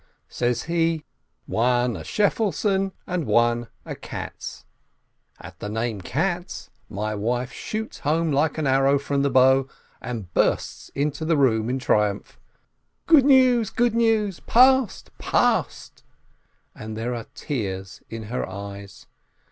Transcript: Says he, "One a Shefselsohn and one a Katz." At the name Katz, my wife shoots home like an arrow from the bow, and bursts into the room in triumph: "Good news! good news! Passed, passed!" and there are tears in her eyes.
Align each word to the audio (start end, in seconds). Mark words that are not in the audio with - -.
Says 0.29 0.63
he, 0.63 1.05
"One 1.45 1.95
a 1.95 1.99
Shefselsohn 2.03 2.91
and 3.05 3.27
one 3.27 3.67
a 3.85 3.93
Katz." 3.95 4.65
At 5.39 5.59
the 5.59 5.69
name 5.69 6.01
Katz, 6.01 6.71
my 6.89 7.13
wife 7.13 7.51
shoots 7.53 7.99
home 7.99 8.31
like 8.31 8.57
an 8.57 8.65
arrow 8.65 8.97
from 8.97 9.21
the 9.21 9.29
bow, 9.29 9.67
and 10.01 10.33
bursts 10.33 10.89
into 10.95 11.23
the 11.23 11.37
room 11.37 11.69
in 11.69 11.77
triumph: 11.77 12.39
"Good 13.05 13.25
news! 13.25 13.69
good 13.69 13.93
news! 13.93 14.39
Passed, 14.39 15.15
passed!" 15.19 16.03
and 16.73 16.97
there 16.97 17.13
are 17.13 17.27
tears 17.35 18.01
in 18.09 18.23
her 18.23 18.49
eyes. 18.49 19.05